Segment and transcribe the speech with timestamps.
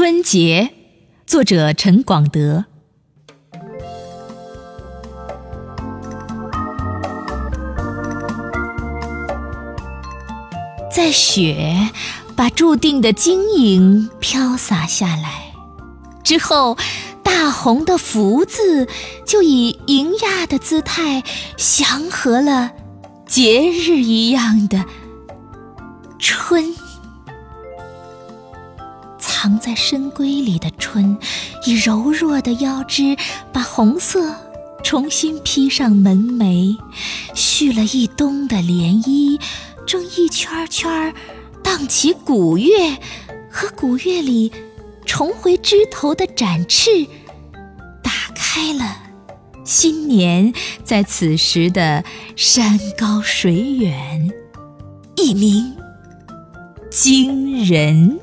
[0.00, 0.70] 春节，
[1.26, 2.66] 作者陈广德。
[10.94, 11.90] 在雪
[12.36, 15.52] 把注定的晶莹飘洒下来
[16.22, 16.78] 之后，
[17.24, 18.86] 大红的福字
[19.26, 21.24] 就以迎亚的姿态
[21.56, 22.70] 祥和了
[23.26, 24.84] 节日一样的
[26.20, 26.77] 春。
[29.40, 31.16] 藏在深闺里的春，
[31.64, 33.16] 以柔弱的腰肢
[33.52, 34.34] 把红色
[34.82, 36.76] 重新披上门楣，
[37.36, 39.40] 蓄了一冬的涟漪。
[39.86, 41.14] 正一圈圈
[41.62, 42.98] 荡起古月，
[43.48, 44.50] 和古月里
[45.06, 47.06] 重回枝头的展翅，
[48.02, 48.96] 打开了
[49.62, 50.52] 新年
[50.82, 52.02] 在此时的
[52.34, 54.32] 山高水远，
[55.14, 55.76] 一鸣
[56.90, 58.18] 惊人。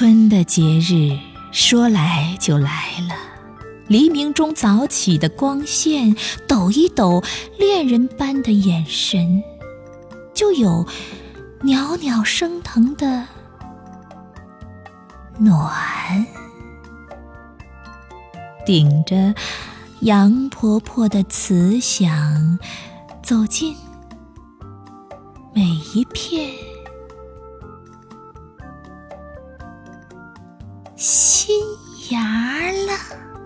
[0.00, 1.18] 春的节日
[1.52, 3.14] 说来就来了。
[3.86, 6.16] 黎明中早起的光线，
[6.48, 7.22] 抖一抖
[7.58, 9.42] 恋人般的眼神，
[10.32, 10.86] 就有
[11.60, 13.26] 袅袅升腾的
[15.36, 15.70] 暖。
[18.64, 19.34] 顶着
[20.00, 22.58] 杨婆婆的慈祥，
[23.22, 23.76] 走进
[25.52, 25.60] 每
[25.92, 26.50] 一片
[31.00, 31.58] 新
[32.10, 33.39] 芽了。